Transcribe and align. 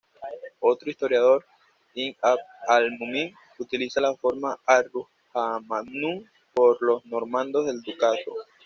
Otro 0.61 0.89
historiador, 0.89 1.45
Ibn 1.93 2.17
Abd-al-Mumin 2.23 3.35
utiliza 3.59 4.01
la 4.01 4.15
forma 4.15 4.59
"ar-Rudhamanun" 4.65 6.27
por 6.55 6.81
los 6.81 7.05
normandos 7.05 7.67
del 7.67 7.83
ducado. 7.83 8.15